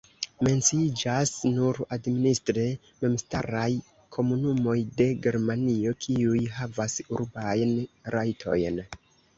[0.45, 2.63] Menciiĝas nur administre
[3.05, 3.67] memstaraj
[4.19, 7.81] komunumoj de Germanio, kiuj havas urbajn
[8.19, 8.85] rajtojn.